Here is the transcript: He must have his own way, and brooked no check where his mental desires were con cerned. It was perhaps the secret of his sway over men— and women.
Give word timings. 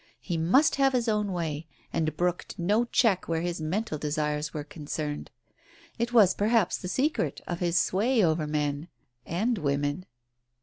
He 0.19 0.35
must 0.35 0.77
have 0.77 0.93
his 0.93 1.07
own 1.07 1.31
way, 1.31 1.67
and 1.93 2.17
brooked 2.17 2.57
no 2.57 2.85
check 2.85 3.27
where 3.27 3.41
his 3.41 3.61
mental 3.61 3.99
desires 3.99 4.51
were 4.51 4.63
con 4.63 4.87
cerned. 4.87 5.27
It 5.99 6.11
was 6.11 6.33
perhaps 6.33 6.75
the 6.79 6.87
secret 6.87 7.39
of 7.45 7.59
his 7.59 7.77
sway 7.79 8.23
over 8.23 8.47
men— 8.47 8.87
and 9.43 9.59
women. 9.59 10.07